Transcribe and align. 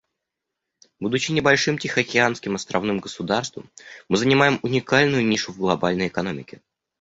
Будучи 0.99 1.31
небольшим 1.31 1.77
тихоокеанским 1.77 2.55
островным 2.55 2.97
государством, 2.99 3.69
мы 4.09 4.17
занимаем 4.17 4.57
уникальную 4.63 5.23
нишу 5.27 5.51
в 5.51 5.59
глобальной 5.59 6.07
экономике. 6.07 6.59